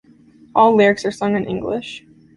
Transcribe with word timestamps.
All 0.55 0.75
lyrics 0.75 1.05
are 1.05 1.11
sung 1.11 1.35
in 1.35 1.45
English. 1.45 2.03